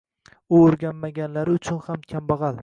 [0.55, 2.59] U oʻrganmaganlari uchun ham kambagʻal